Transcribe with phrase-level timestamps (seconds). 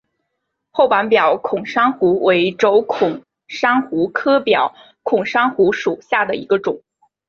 [0.71, 6.81] 厚板表孔珊瑚为轴孔珊瑚科表孔珊瑚属下的一个种。